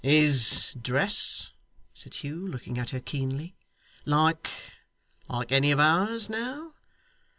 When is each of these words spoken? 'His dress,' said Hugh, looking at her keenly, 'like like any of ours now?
'His 0.03 0.73
dress,' 0.81 1.51
said 1.93 2.15
Hugh, 2.15 2.47
looking 2.47 2.79
at 2.79 2.89
her 2.89 2.99
keenly, 2.99 3.55
'like 4.03 4.49
like 5.29 5.51
any 5.51 5.69
of 5.69 5.79
ours 5.79 6.27
now? 6.27 6.73